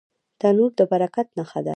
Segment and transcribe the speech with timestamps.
[0.39, 1.69] تنور د برکت نښه ده